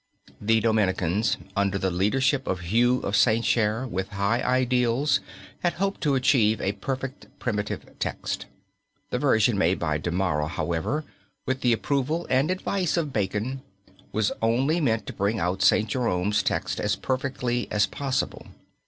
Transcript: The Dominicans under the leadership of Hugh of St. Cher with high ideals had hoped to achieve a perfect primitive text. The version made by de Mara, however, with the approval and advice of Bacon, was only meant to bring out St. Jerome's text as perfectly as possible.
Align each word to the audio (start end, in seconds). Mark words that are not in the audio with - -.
The 0.41 0.59
Dominicans 0.59 1.37
under 1.55 1.77
the 1.77 1.91
leadership 1.91 2.47
of 2.47 2.61
Hugh 2.61 3.01
of 3.01 3.15
St. 3.15 3.45
Cher 3.45 3.85
with 3.85 4.07
high 4.09 4.41
ideals 4.41 5.19
had 5.59 5.73
hoped 5.73 6.01
to 6.01 6.15
achieve 6.15 6.59
a 6.59 6.71
perfect 6.71 7.27
primitive 7.37 7.85
text. 7.99 8.47
The 9.11 9.19
version 9.19 9.59
made 9.59 9.77
by 9.77 9.99
de 9.99 10.09
Mara, 10.09 10.47
however, 10.47 11.03
with 11.45 11.61
the 11.61 11.71
approval 11.71 12.25
and 12.31 12.49
advice 12.49 12.97
of 12.97 13.13
Bacon, 13.13 13.61
was 14.11 14.31
only 14.41 14.81
meant 14.81 15.05
to 15.05 15.13
bring 15.13 15.39
out 15.39 15.61
St. 15.61 15.87
Jerome's 15.87 16.41
text 16.41 16.79
as 16.79 16.95
perfectly 16.95 17.67
as 17.69 17.85
possible. 17.85 18.47